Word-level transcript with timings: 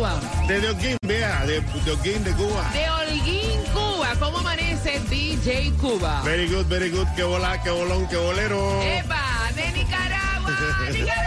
Cuba? 0.00 0.16
De 0.48 0.66
Holguín, 0.66 0.96
vea, 1.02 1.44
de, 1.44 1.60
de 1.60 1.90
Holguín, 1.92 2.24
de 2.24 2.32
Cuba. 2.32 2.70
De 2.72 2.88
Holguín, 2.88 3.60
Cuba. 3.74 4.14
¿Cómo 4.18 4.38
amanece 4.38 4.98
DJ 5.10 5.72
Cuba? 5.72 6.22
Very 6.24 6.48
good, 6.48 6.64
very 6.68 6.88
good. 6.88 7.06
Qué 7.16 7.22
bola, 7.22 7.60
qué 7.62 7.68
bolón, 7.68 8.08
qué 8.08 8.16
bolero. 8.16 8.80
¡Epa! 8.82 9.50
¡De 9.54 9.70
Nicaragua! 9.72 10.56
¡Nicaragua! 10.90 11.20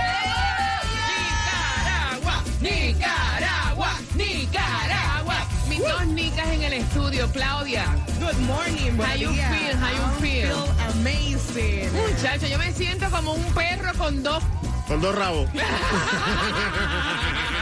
¡Nicaragua! 2.62 2.62
¡Nicaragua! 2.62 3.94
¡Nicaragua! 4.16 5.36
Mis 5.70 5.80
dos 5.80 6.08
nicas 6.08 6.48
en 6.48 6.64
el 6.64 6.74
estudio, 6.74 7.30
Claudia. 7.32 7.86
Good 8.20 8.40
morning, 8.40 8.98
How 8.98 9.16
you 9.16 9.30
feel? 9.34 9.78
How 9.78 9.92
you 9.94 10.20
feel? 10.20 10.58
amazing. 10.96 11.92
Muchacho, 11.94 12.48
yo 12.48 12.58
me 12.58 12.74
siento 12.74 13.08
como 13.12 13.34
un 13.34 13.44
perro 13.54 13.94
con 14.00 14.24
dos 14.24 14.42
Con 14.88 15.00
dos 15.00 15.14
rabos. 15.14 15.48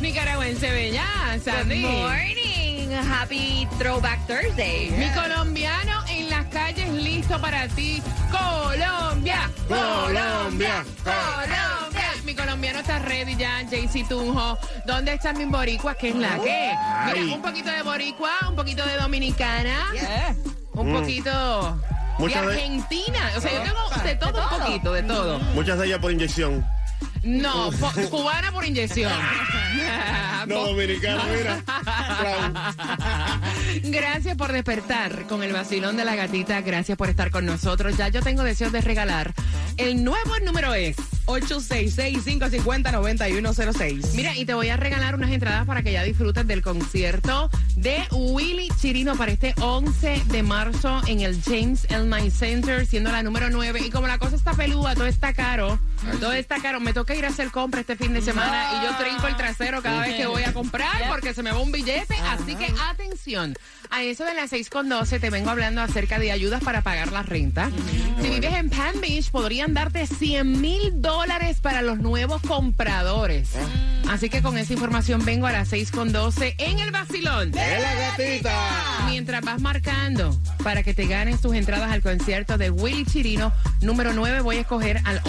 Nicaragüenses 0.00 0.70
bella, 0.72 1.04
Good 1.34 1.42
Sandy. 1.44 1.80
morning. 1.82 2.90
Happy 3.10 3.66
Throwback 3.78 4.24
Thursday. 4.26 4.90
Mi 4.90 5.10
colombiano 5.10 6.04
en 6.08 6.30
las 6.30 6.46
calles 6.46 6.88
listo 6.90 7.40
para 7.40 7.66
ti. 7.68 8.00
Colombia, 8.30 9.50
Colombia, 9.68 10.84
Colombia. 11.02 12.04
Mi 12.24 12.34
colombiano 12.34 12.78
está 12.80 12.98
ready 13.00 13.36
ya, 13.36 13.62
JC 13.62 14.06
Tunjo. 14.08 14.58
¿Dónde 14.86 15.14
están 15.14 15.36
mis 15.36 15.48
boricuas? 15.48 15.96
¿Qué 15.96 16.10
es 16.10 16.14
la 16.16 16.38
que? 16.38 16.72
Mira, 17.14 17.34
un 17.34 17.42
poquito 17.42 17.70
de 17.70 17.82
boricua, 17.82 18.30
un 18.48 18.54
poquito 18.56 18.84
de 18.86 18.96
dominicana, 18.96 19.90
un 20.74 20.92
poquito 20.92 21.78
de 22.18 22.28
de- 22.28 22.34
Argentina. 22.36 23.30
O 23.36 23.40
sea, 23.40 23.52
yo 23.52 23.62
tengo 23.62 24.02
de 24.04 24.14
todo 24.16 24.42
un 24.42 24.58
poquito, 24.60 24.92
de 24.92 25.02
todo. 25.02 25.38
Muchas 25.54 25.78
de 25.78 25.86
ellas 25.86 25.98
por 25.98 26.12
inyección. 26.12 26.64
No, 27.22 27.70
po- 27.72 27.92
cubana 28.10 28.50
por 28.52 28.64
inyección. 28.64 29.12
No, 30.46 30.66
dominicana, 30.66 31.22
mira. 31.34 31.62
Gracias 33.84 34.36
por 34.36 34.52
despertar 34.52 35.26
con 35.26 35.42
el 35.42 35.54
vacilón 35.54 35.96
de 35.96 36.04
la 36.04 36.14
gatita. 36.16 36.60
Gracias 36.60 36.98
por 36.98 37.08
estar 37.08 37.30
con 37.30 37.46
nosotros. 37.46 37.96
Ya 37.96 38.08
yo 38.08 38.20
tengo 38.20 38.42
deseos 38.42 38.70
de 38.70 38.82
regalar. 38.82 39.32
El 39.78 40.04
nuevo 40.04 40.38
número 40.44 40.74
es. 40.74 40.96
866-550-9106. 41.26 44.12
Mira, 44.14 44.36
y 44.36 44.44
te 44.44 44.52
voy 44.54 44.68
a 44.68 44.76
regalar 44.76 45.14
unas 45.14 45.30
entradas 45.30 45.66
para 45.66 45.82
que 45.82 45.92
ya 45.92 46.02
disfrutes 46.02 46.46
del 46.46 46.60
concierto 46.60 47.48
de 47.76 48.02
Willy 48.12 48.68
Chirino 48.80 49.16
para 49.16 49.32
este 49.32 49.54
11 49.60 50.22
de 50.26 50.42
marzo 50.42 51.00
en 51.06 51.20
el 51.20 51.40
James 51.42 51.86
L. 51.88 52.04
Knight 52.04 52.32
Center, 52.34 52.84
siendo 52.86 53.10
la 53.10 53.22
número 53.22 53.48
9. 53.50 53.80
Y 53.86 53.90
como 53.90 54.06
la 54.08 54.18
cosa 54.18 54.36
está 54.36 54.52
pelúa, 54.52 54.94
todo 54.94 55.06
está 55.06 55.32
caro, 55.32 55.78
todo 56.20 56.32
está 56.32 56.60
caro. 56.60 56.80
Me 56.80 56.92
toca 56.92 57.14
ir 57.14 57.24
a 57.24 57.28
hacer 57.28 57.50
compra 57.50 57.80
este 57.80 57.96
fin 57.96 58.12
de 58.14 58.22
semana 58.22 58.70
y 58.74 58.84
yo 58.84 58.96
trinco 58.96 59.26
el 59.26 59.36
trasero 59.36 59.82
cada 59.82 60.00
vez 60.00 60.16
que 60.16 60.26
voy 60.26 60.42
a 60.42 60.52
comprar 60.52 61.08
porque 61.08 61.34
se 61.34 61.42
me 61.42 61.52
va 61.52 61.58
un 61.58 61.72
billete. 61.72 62.16
Así 62.28 62.54
que 62.56 62.72
atención, 62.90 63.54
a 63.90 64.02
eso 64.02 64.24
de 64.24 64.34
las 64.34 64.50
6 64.50 64.70
con 64.70 64.88
12 64.88 65.20
te 65.20 65.30
vengo 65.30 65.50
hablando 65.50 65.80
acerca 65.80 66.18
de 66.18 66.32
ayudas 66.32 66.62
para 66.62 66.82
pagar 66.82 67.12
la 67.12 67.22
renta. 67.22 67.70
Si 68.20 68.28
vives 68.28 68.54
en 68.54 68.70
Palm 68.70 69.00
Beach, 69.00 69.30
podrían 69.30 69.74
darte 69.74 70.06
100 70.06 70.60
mil 70.60 71.02
dólares 71.02 71.58
para 71.60 71.82
los 71.82 71.98
nuevos 71.98 72.42
compradores. 72.42 73.50
Así 74.10 74.28
que 74.28 74.42
con 74.42 74.58
esa 74.58 74.72
información 74.72 75.24
vengo 75.24 75.46
a 75.46 75.52
las 75.52 75.68
6 75.68 75.90
con 75.90 76.12
12 76.12 76.56
en 76.58 76.78
el 76.78 76.90
vacilón. 76.90 77.48
¡Es 77.56 77.82
la 77.82 77.94
gatita! 77.94 79.06
Mientras 79.06 79.42
vas 79.42 79.60
marcando 79.60 80.38
para 80.62 80.82
que 80.82 80.94
te 80.94 81.06
ganes 81.06 81.40
tus 81.40 81.54
entradas 81.54 81.90
al 81.90 82.02
concierto 82.02 82.58
de 82.58 82.70
Willy 82.70 83.04
Chirino, 83.04 83.52
número 83.80 84.12
9 84.12 84.40
voy 84.40 84.56
a 84.56 84.60
escoger 84.60 85.00
al 85.04 85.20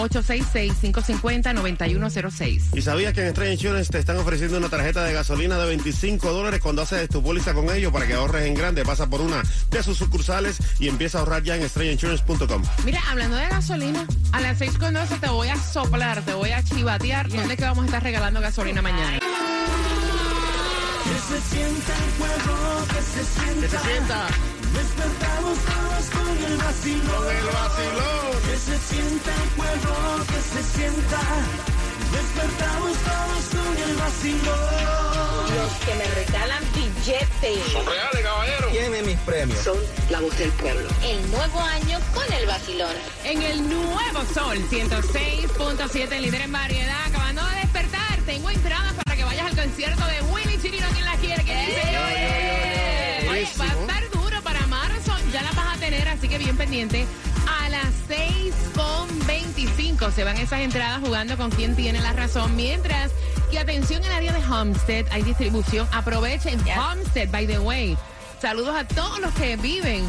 866-550-9106. 0.74 2.62
¿Y 2.74 2.82
sabías 2.82 3.14
que 3.14 3.22
en 3.22 3.28
Estrella 3.28 3.54
Insurance 3.54 3.92
te 3.92 4.00
están 4.00 4.18
ofreciendo 4.18 4.58
una 4.58 4.70
tarjeta 4.70 5.04
de 5.04 5.14
gasolina 5.14 5.58
de 5.58 5.68
25 5.68 6.32
dólares 6.32 6.60
cuando 6.62 6.82
haces 6.82 7.08
tu 7.10 7.22
póliza 7.24 7.54
con 7.54 7.70
ellos 7.70 7.92
para 7.92 8.08
que 8.08 8.14
ahorres 8.14 8.46
en 8.46 8.54
grande? 8.54 8.84
Pasa 8.84 9.08
por 9.08 9.22
una 9.22 9.42
de 9.70 9.84
sus 9.84 9.98
sucursales 9.98 10.58
y 10.80 10.88
empieza 10.88 11.18
a 11.18 11.22
ahorrar 11.22 11.44
ya 11.44 11.56
en 11.56 11.64
estrellainsurance.com. 11.64 12.64
Mira, 12.84 13.02
hablando 13.10 13.38
de 13.38 13.48
gasolina, 13.48 14.06
a 14.32 14.42
las 14.42 14.58
6 14.58 14.78
con 14.78 14.94
12 14.94 15.18
te 15.20 15.30
voy 15.30 15.48
a 15.50 15.58
soplar, 15.58 16.22
te 16.22 16.34
voy 16.34 16.52
a 16.52 16.64
chivatear. 16.64 17.30
¿Dónde 17.30 17.54
es 17.54 17.60
que 17.60 17.66
vamos 17.66 17.84
a 17.84 17.86
estar 17.88 18.04
regalando 18.04 18.42
gasolina 18.42 18.82
mañana? 18.82 19.20
Que 19.20 21.20
se 21.20 21.40
sienta 21.56 21.94
el 21.94 22.12
juego, 22.18 22.86
que 22.88 23.02
se 23.02 23.24
sienta. 23.24 23.62
¡Que 23.62 23.70
se 23.70 23.78
sienta! 23.80 24.28
Despertamos 24.76 25.58
todos 25.60 26.06
con 26.12 26.38
el 26.46 26.58
vacilón. 26.58 27.24
¡Con 27.24 27.36
el 27.36 27.46
vacilón! 27.46 28.42
Que 28.46 28.58
se 28.58 28.78
sienta 28.78 29.32
el 29.34 29.50
juego, 29.56 30.26
que 30.28 30.40
se 30.52 30.62
sienta. 30.78 31.22
Despertamos 32.12 32.98
todos 32.98 33.44
con 33.56 33.78
el 33.78 33.96
vacilón. 33.96 35.56
Los 35.56 35.72
que 35.86 35.96
me 35.96 36.06
regalan 36.16 36.64
billetes. 36.74 37.74
¡Reales, 37.74 38.22
caballero! 38.24 38.68
Tiene 38.72 39.02
mis 39.04 39.20
premios. 39.20 39.60
Son 39.60 39.78
la 40.10 40.20
voz 40.20 40.38
del 40.38 40.52
pueblo. 40.52 40.90
El 41.04 41.32
nuevo 41.32 41.60
año 41.62 42.00
con 42.14 42.34
el 42.34 42.46
vacilón. 42.46 42.96
En 43.24 43.42
el 43.42 43.70
nuevo 43.70 44.26
sol 44.34 44.58
106.7, 44.70 46.20
líder 46.20 46.42
en 46.42 46.52
variedad, 46.52 47.06
acabando 47.08 47.46
de 47.46 47.56
despertar. 47.62 48.20
Tengo 48.26 48.50
entradas 48.50 48.94
para 48.94 49.16
que 49.16 49.24
vayas 49.24 49.46
al 49.48 49.56
concierto 49.56 50.06
de 50.06 50.22
Willy 50.24 50.62
Chirino. 50.62 50.88
¿Quién 50.94 51.06
las 51.06 51.20
quiere? 51.20 51.44
¿Quién 51.44 51.66
dice 51.68 51.82
yo? 51.94 53.32
Oye, 53.32 53.48
va 53.60 53.66
a 53.66 53.68
estar 53.68 54.05
tener, 55.96 56.08
así 56.10 56.28
que 56.28 56.38
bien 56.38 56.58
pendiente. 56.58 57.06
A 57.48 57.70
las 57.70 57.86
6.25 58.10 60.12
se 60.12 60.24
van 60.24 60.38
esas 60.38 60.60
entradas 60.62 61.00
jugando 61.02 61.38
con 61.38 61.50
quien 61.52 61.76
tiene 61.76 62.00
la 62.02 62.14
razón. 62.14 62.56
Mientras 62.56 63.12
que 63.52 63.60
atención 63.60 64.04
en 64.04 64.10
el 64.12 64.18
área 64.18 64.34
de 64.34 64.44
Homestead, 64.46 65.06
hay 65.12 65.22
distribución. 65.24 65.88
Aprovechen 65.92 66.60
Homestead, 66.78 67.30
by 67.30 67.46
the 67.48 67.60
way. 67.60 67.98
Saludos 68.42 68.76
a 68.76 68.86
todos 68.86 69.20
los 69.20 69.32
que 69.34 69.56
viven 69.56 70.04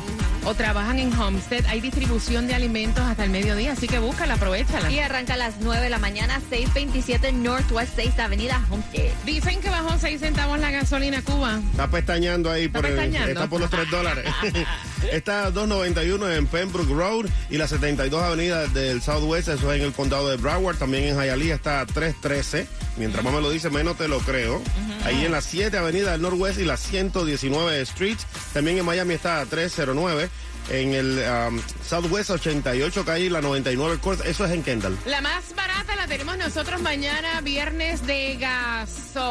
o 0.44 0.52
trabajan 0.54 0.98
en 0.98 1.12
Homestead, 1.18 1.64
hay 1.66 1.80
distribución 1.80 2.46
de 2.46 2.54
alimentos 2.54 3.02
hasta 3.04 3.24
el 3.24 3.30
mediodía, 3.30 3.72
así 3.72 3.88
que 3.88 3.98
búscala, 3.98 4.34
aprovechala. 4.34 4.90
Y 4.92 4.98
arranca 5.00 5.34
a 5.34 5.36
las 5.36 5.54
9 5.60 5.82
de 5.82 5.90
la 5.90 5.98
mañana, 5.98 6.40
627 6.50 7.32
Northwest 7.32 7.92
6 7.96 8.16
Avenida 8.18 8.60
Homestead. 8.70 9.10
Dicen 9.24 9.60
que 9.60 9.70
bajó 9.70 9.98
6 9.98 10.20
centavos 10.20 10.58
la 10.60 10.70
gasolina 10.70 11.20
Cuba. 11.22 11.60
Está 11.72 11.88
pestañando 11.88 12.50
ahí, 12.50 12.66
Está 12.66 12.80
por 12.80 12.86
el- 12.90 12.96
pestañando. 12.96 13.32
está 13.32 13.46
por 13.48 13.60
los 13.60 13.70
3 13.70 13.90
dólares. 13.90 14.24
está 15.12 15.50
291 15.50 16.32
en 16.32 16.46
Pembroke 16.46 16.92
Road 16.92 17.26
y 17.50 17.56
la 17.56 17.68
72 17.68 18.22
Avenida 18.22 18.66
del 18.68 19.02
Southwest, 19.02 19.48
eso 19.48 19.72
es 19.72 19.80
en 19.80 19.86
el 19.86 19.92
condado 19.92 20.28
de 20.28 20.36
Broward. 20.36 20.76
También 20.76 21.04
en 21.04 21.16
Hialeah 21.16 21.54
está 21.54 21.84
313. 21.86 22.66
Mientras 22.96 23.24
más 23.24 23.32
me 23.32 23.40
lo 23.40 23.50
dice, 23.50 23.70
menos 23.70 23.96
te 23.96 24.08
lo 24.08 24.18
creo. 24.20 24.62
Ahí 25.04 25.24
en 25.24 25.32
la 25.32 25.40
7 25.40 25.76
Avenida 25.76 26.12
del 26.12 26.22
Northwest 26.22 26.58
y 26.60 26.64
la 26.64 26.76
119 26.76 27.80
Street. 27.82 28.18
También 28.52 28.78
en 28.78 28.84
Miami 28.84 29.14
está 29.14 29.44
309. 29.44 30.28
En 30.68 30.94
el 30.94 31.22
um, 31.48 31.60
Southwest 31.88 32.30
88 32.30 33.04
calle 33.04 33.26
y 33.26 33.28
la 33.28 33.40
99 33.40 33.98
Court. 33.98 34.20
Eso 34.26 34.44
es 34.46 34.50
en 34.52 34.64
Kendall. 34.64 34.98
La 35.06 35.20
más 35.20 35.54
barata 35.54 35.94
la 35.94 36.08
tenemos 36.08 36.36
nosotros 36.38 36.80
mañana, 36.82 37.40
viernes 37.40 38.04
de 38.06 38.36
gasolina, 38.36 39.22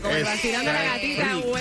como 0.00 0.14
Es 0.14 0.24
vacilando 0.24 0.72
la 0.72 0.82
gatita 0.82 1.34
rico. 1.34 1.56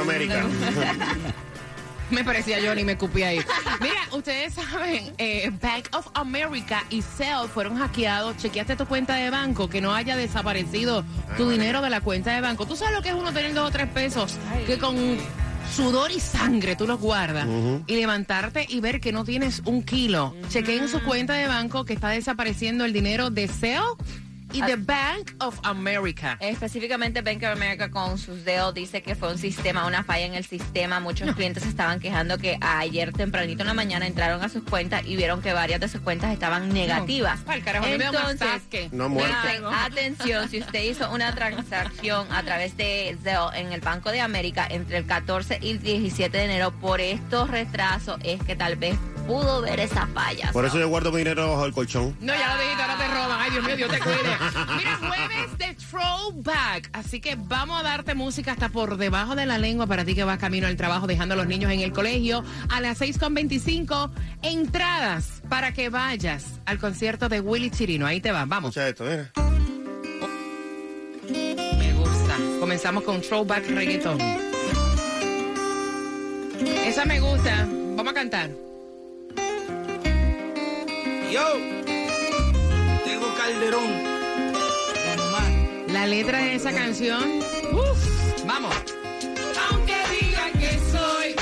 América. 0.01 0.45
me 2.11 2.25
parecía 2.25 2.61
yo 2.61 2.75
ni 2.75 2.85
me 2.85 2.97
cupí 2.97 3.23
ahí. 3.23 3.39
Mira, 3.81 4.01
ustedes 4.13 4.55
saben, 4.55 5.13
eh, 5.19 5.51
Bank 5.61 5.89
of 5.93 6.09
America 6.15 6.85
y 6.91 7.03
Cell 7.03 7.49
fueron 7.53 7.79
hackeados. 7.79 8.37
Chequeaste 8.37 8.77
tu 8.77 8.87
cuenta 8.87 9.15
de 9.15 9.31
banco, 9.31 9.69
que 9.69 9.81
no 9.81 9.95
haya 9.95 10.17
desaparecido 10.17 11.05
tu 11.37 11.49
dinero 11.51 11.83
de 11.83 11.91
la 11.91 12.01
cuenta 12.01 12.35
de 12.35 12.41
banco. 12.41 12.67
Tú 12.67 12.77
sabes 12.77 12.95
lo 12.95 13.03
que 13.03 13.11
es 13.11 13.15
uno 13.15 13.33
tener 13.33 13.55
dos 13.55 13.69
o 13.69 13.73
tres 13.73 13.89
pesos, 13.89 14.37
que 14.67 14.79
con 14.79 14.97
sudor 15.75 16.11
y 16.13 16.21
sangre 16.21 16.77
tú 16.77 16.87
los 16.87 17.01
guardas 17.01 17.47
y 17.87 17.97
levantarte 17.97 18.67
y 18.69 18.81
ver 18.81 19.01
que 19.01 19.13
no 19.13 19.25
tienes 19.25 19.63
un 19.65 19.83
kilo. 19.83 20.35
Chequeen 20.49 20.89
su 20.89 21.03
cuenta 21.03 21.35
de 21.35 21.49
banco 21.49 21.85
que 21.85 21.93
está 21.93 22.11
desapareciendo 22.11 22.85
el 22.85 22.93
dinero 22.93 23.31
de 23.31 23.49
Cell 23.49 23.83
y 24.53 24.63
de 24.63 24.77
Bank 24.77 25.35
of 25.41 25.59
America. 25.63 26.37
Específicamente 26.41 27.23
Bank 27.23 27.43
of 27.43 27.51
America 27.51 27.91
con 27.91 28.19
sus 28.19 28.45
dedos 28.45 28.75
dice 28.75 29.03
que 29.03 29.15
fue 29.15 29.33
un 29.33 29.39
sistema, 29.39 29.87
una 29.87 30.05
falla 30.05 30.27
en 30.27 30.35
el 30.35 30.45
sistema. 30.45 31.01
Muchos 31.01 31.35
clientes 31.35 31.67
estaban 31.67 32.01
quejando 32.01 32.39
que 32.39 32.59
ayer 32.61 33.13
tempranito 33.13 33.63
en 33.63 33.69
la 33.69 33.75
mañana 33.75 34.07
entraron 34.07 34.43
a 34.43 34.49
sus 34.49 34.63
cuentas 34.63 35.03
y 35.07 35.17
vieron 35.17 35.43
que 35.43 35.53
varias 35.53 35.81
de 35.81 35.89
sus 35.89 36.01
cuentas 36.01 36.33
estaban 36.33 36.73
negativas. 36.73 37.41
Pa'l 37.41 37.63
carajo, 37.63 37.87
me 37.87 37.95
Entonces, 37.95 38.39
tasque. 38.39 38.89
No 38.93 39.09
dicen, 39.09 39.65
atención, 39.65 40.49
si 40.49 40.61
usted 40.61 40.83
hizo 40.83 41.11
una 41.13 41.35
transacción 41.35 42.27
a 42.33 42.43
través 42.43 42.77
de 42.77 43.17
Zelle 43.23 43.61
en 43.61 43.73
el 43.73 43.81
Banco 43.81 44.11
de 44.11 44.21
América 44.21 44.67
entre 44.69 44.99
el 44.99 45.07
14 45.07 45.59
y 45.63 45.73
el 45.73 45.81
17 45.81 46.37
de 46.37 46.45
enero, 46.45 46.73
por 46.73 47.01
estos 47.01 47.51
retrasos 47.51 48.19
es 48.23 48.43
que 48.43 48.57
tal 48.57 48.77
vez 48.77 48.97
pudo 49.27 49.63
ver 49.63 49.81
esa 49.81 50.07
falla. 50.09 50.53
Por 50.53 50.65
So, 50.65 50.69
eso 50.69 50.79
yo 50.79 50.89
guardo 50.89 51.11
mi 51.13 51.19
dinero 51.19 51.51
bajo 51.51 51.67
el 51.67 51.73
colchón. 51.73 52.17
No, 52.21 52.33
ya 52.35 52.55
lo 52.55 52.61
dijiste, 52.61 52.83
ahora 52.83 52.97
te 52.97 53.09
roban. 53.09 53.39
Ay, 53.41 53.51
Dios 53.51 53.65
mío, 53.65 53.77
Dios 53.77 53.91
te 53.91 53.99
cuide. 53.99 54.17
Mira, 54.77 54.97
jueves 54.97 55.59
de 55.59 55.75
throwback. 55.75 56.91
Así 56.93 57.21
que 57.21 57.37
vamos 57.37 57.81
a 57.81 57.83
darte 57.83 58.15
música 58.15 58.53
hasta 58.53 58.69
por 58.69 58.97
debajo 58.97 59.35
de 59.37 59.47
la 59.47 59.59
lengua 59.59 59.87
para 59.87 60.05
ti 60.05 60.15
que 60.15 60.25
vas 60.25 60.39
camino 60.39 60.67
al 60.67 60.77
trabajo 60.77 61.07
dejando 61.07 61.35
a 61.35 61.37
los 61.37 61.47
niños 61.47 61.71
en 61.73 61.81
el 61.81 61.93
colegio. 61.93 62.45
A 62.71 62.81
las 62.81 63.01
6.25, 63.01 64.11
entradas 64.43 65.43
para 65.49 65.73
que 65.73 65.89
vayas 65.89 66.45
al 66.65 66.79
concierto 66.79 67.29
de 67.29 67.41
Willy 67.41 67.71
Chirino. 67.71 68.07
Ahí 68.07 68.21
te 68.21 68.33
van, 68.33 68.49
vamos. 68.49 68.77
Escucha 68.77 68.89
esto, 68.89 69.05
mira. 69.05 69.31
Me 71.79 71.93
gusta. 71.95 72.37
Comenzamos 72.61 73.03
con 73.05 73.21
throwback 73.21 73.69
reggaeton. 73.71 74.19
Esa 76.87 77.05
me 77.05 77.21
gusta. 77.21 77.67
Vamos 77.97 78.13
a 78.13 78.15
cantar. 78.15 78.66
Yo, 81.37 81.53
tengo 83.05 83.35
Calderón. 83.35 83.93
La 85.89 86.07
letra 86.07 86.39
de 86.39 86.55
esa 86.55 86.73
canción. 86.73 87.41
Uf, 87.73 88.47
vamos. 88.47 88.75
Aunque 89.69 89.97
digan 90.19 90.53
que 90.53 90.71
soy, 90.91 91.37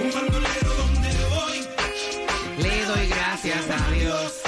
Un 0.00 0.12
bandolero 0.12 0.74
donde 0.78 1.08
voy. 1.34 1.58
le 2.62 2.84
doy 2.84 3.08
gracias 3.08 3.64
a 3.68 3.90
Dios. 3.90 4.42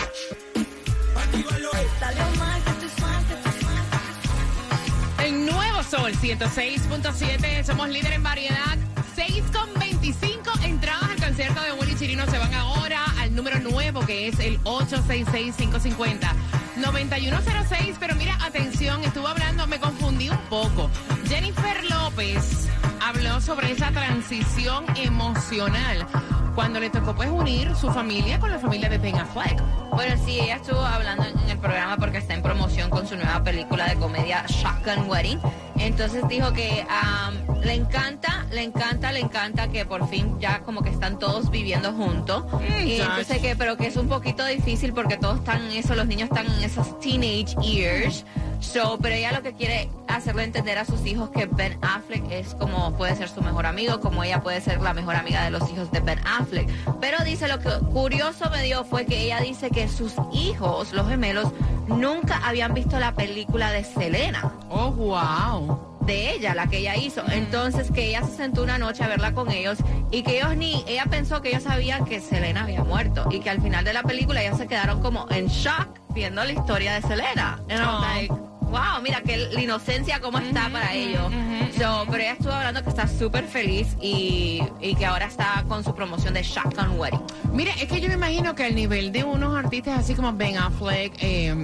En 5.18 5.46
Nuevo 5.46 5.82
Sol 5.82 6.12
106.7 6.12 7.64
somos 7.64 7.88
líder 7.88 8.12
en 8.12 8.22
variedad. 8.22 8.78
6.25 9.16 10.64
entradas 10.64 11.10
al 11.10 11.20
concierto 11.20 11.60
de 11.62 11.72
Willy 11.72 11.96
Chirino 11.96 12.30
se 12.30 12.38
van 12.38 12.54
ahora 12.54 13.01
número 13.34 13.60
nuevo 13.60 14.00
que 14.00 14.28
es 14.28 14.38
el 14.38 14.60
866-550. 14.60 16.32
9106, 16.76 17.96
pero 18.00 18.14
mira, 18.16 18.36
atención, 18.44 19.02
estuve 19.04 19.28
hablando, 19.28 19.66
me 19.66 19.78
confundí 19.78 20.30
un 20.30 20.38
poco. 20.48 20.90
Jennifer 21.26 21.84
López 21.90 22.68
habló 23.00 23.40
sobre 23.40 23.72
esa 23.72 23.90
transición 23.90 24.84
emocional 24.96 26.06
cuando 26.54 26.80
le 26.80 26.90
tocó 26.90 27.14
pues 27.14 27.30
unir 27.30 27.74
su 27.76 27.90
familia 27.90 28.38
con 28.38 28.50
la 28.50 28.58
familia 28.58 28.88
de 28.88 28.98
Ben 28.98 29.16
Affleck. 29.16 29.60
Bueno, 29.90 30.14
sí, 30.24 30.40
ella 30.40 30.56
estuvo 30.56 30.80
hablando 30.80 31.24
en 31.24 31.50
el 31.50 31.58
programa 31.58 31.96
porque 31.96 32.18
está 32.18 32.34
en 32.34 32.42
promoción 32.42 32.90
con 32.90 33.06
su 33.06 33.16
nueva 33.16 33.42
película 33.42 33.86
de 33.86 33.96
comedia 33.96 34.44
Shotgun 34.46 35.08
Wedding. 35.08 35.40
Entonces 35.78 36.26
dijo 36.28 36.52
que 36.52 36.86
am, 36.88 37.34
le 37.62 37.74
encanta, 37.74 38.46
le 38.50 38.62
encanta, 38.62 39.12
le 39.12 39.20
encanta 39.20 39.68
que 39.68 39.84
por 39.84 40.08
fin 40.08 40.38
ya 40.40 40.60
como 40.60 40.82
que 40.82 40.90
están 40.90 41.18
todos 41.18 41.50
viviendo 41.50 41.92
juntos. 41.92 42.44
y 42.84 43.00
entonces 43.00 43.40
que, 43.40 43.56
pero 43.56 43.76
que 43.76 43.86
es 43.86 43.96
un 43.96 44.08
poquito 44.08 44.44
difícil 44.44 44.92
porque 44.92 45.16
todos 45.16 45.38
están 45.38 45.62
en 45.62 45.72
eso, 45.72 45.94
los 45.94 46.06
niños 46.06 46.28
están 46.30 46.46
en 46.46 46.64
esos 46.64 46.98
teenage 47.00 47.54
years. 47.62 48.24
So, 48.60 48.98
pero 49.02 49.16
ella 49.16 49.32
lo 49.32 49.42
que 49.42 49.54
quiere 49.54 49.90
hacerle 50.06 50.44
entender 50.44 50.78
a 50.78 50.84
sus 50.84 51.04
hijos 51.04 51.30
que 51.30 51.46
Ben 51.46 51.78
Affleck 51.82 52.30
es 52.30 52.54
como 52.54 52.96
puede 52.96 53.16
ser 53.16 53.28
su 53.28 53.42
mejor 53.42 53.66
amigo, 53.66 54.00
como 54.00 54.22
ella 54.22 54.40
puede 54.40 54.60
ser 54.60 54.80
la 54.80 54.94
mejor 54.94 55.16
amiga 55.16 55.42
de 55.42 55.50
los 55.50 55.68
hijos 55.70 55.90
de 55.90 56.00
Ben 56.00 56.20
Affleck. 56.24 56.68
Pero 57.00 57.24
dice 57.24 57.48
lo 57.48 57.58
que 57.58 57.70
curioso 57.92 58.48
me 58.50 58.62
dio 58.62 58.84
fue 58.84 59.04
que 59.04 59.20
ella 59.20 59.40
dice 59.40 59.70
que 59.70 59.88
sus 59.88 60.14
hijos, 60.32 60.92
los 60.92 61.08
gemelos, 61.08 61.52
nunca 61.88 62.40
habían 62.44 62.72
visto 62.72 62.98
la 63.00 63.14
película 63.14 63.72
de 63.72 63.82
Selena. 63.84 64.52
Oh, 64.68 64.92
wow. 64.92 65.91
De 66.06 66.34
ella, 66.34 66.54
la 66.54 66.66
que 66.66 66.78
ella 66.78 66.96
hizo. 66.96 67.22
Entonces 67.30 67.90
que 67.90 68.08
ella 68.08 68.22
se 68.24 68.36
sentó 68.36 68.62
una 68.62 68.78
noche 68.78 69.04
a 69.04 69.08
verla 69.08 69.32
con 69.32 69.50
ellos 69.50 69.78
y 70.10 70.22
que 70.22 70.38
ellos 70.38 70.56
ni, 70.56 70.84
ella 70.86 71.04
pensó 71.10 71.40
que 71.42 71.50
ellos 71.50 71.62
sabían 71.64 72.04
que 72.04 72.20
Selena 72.20 72.62
había 72.64 72.84
muerto 72.84 73.26
y 73.30 73.40
que 73.40 73.50
al 73.50 73.60
final 73.60 73.84
de 73.84 73.92
la 73.92 74.02
película 74.02 74.42
ellos 74.42 74.58
se 74.58 74.66
quedaron 74.66 75.00
como 75.00 75.26
en 75.30 75.46
shock 75.46 76.00
viendo 76.14 76.44
la 76.44 76.52
historia 76.52 76.94
de 76.94 77.02
Selena. 77.02 77.60
And 77.68 77.80
I 77.80 77.86
was 77.86 77.88
Oh. 77.94 78.00
like, 78.00 78.32
wow, 78.72 79.02
mira 79.02 79.20
que 79.22 79.36
la 79.36 79.60
inocencia 79.60 80.20
cómo 80.20 80.38
está 80.38 80.68
para 80.70 80.92
ellos. 80.94 81.30
So, 81.78 82.04
pero 82.10 82.22
ella 82.22 82.32
estuvo 82.32 82.52
hablando 82.52 82.82
que 82.82 82.88
está 82.90 83.06
súper 83.06 83.44
feliz 83.44 83.96
y, 84.00 84.62
y 84.80 84.94
que 84.94 85.04
ahora 85.06 85.26
está 85.26 85.64
con 85.68 85.84
su 85.84 85.94
promoción 85.94 86.34
de 86.34 86.42
Shotgun 86.42 86.98
Wedding. 86.98 87.20
Mire, 87.52 87.70
es 87.80 87.88
que 87.88 88.00
yo 88.00 88.08
me 88.08 88.14
imagino 88.14 88.54
que 88.54 88.64
al 88.64 88.74
nivel 88.74 89.12
de 89.12 89.24
unos 89.24 89.54
artistas 89.56 89.98
así 90.00 90.14
como 90.14 90.32
Ben 90.32 90.56
Affleck, 90.58 91.12
eh, 91.20 91.54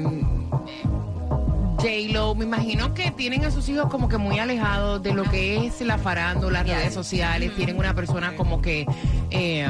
J-Lo, 1.79 2.35
me 2.35 2.45
imagino 2.45 2.93
que 2.93 3.11
tienen 3.11 3.45
a 3.45 3.51
sus 3.51 3.69
hijos 3.69 3.89
como 3.89 4.09
que 4.09 4.19
muy 4.19 4.39
alejados 4.39 5.03
de 5.03 5.15
lo 5.15 5.23
que 5.25 5.67
es 5.67 5.81
la 5.81 5.97
farándula, 5.99 6.63
las 6.63 6.77
redes 6.77 6.95
sociales, 6.95 7.55
tienen 7.57 7.79
una 7.79 7.95
persona 7.95 8.35
como 8.37 8.61
que... 8.61 8.87
eh, 9.31 9.69